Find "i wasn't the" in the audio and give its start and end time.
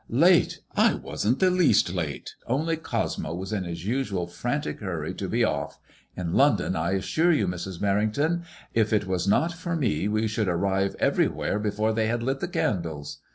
0.75-1.51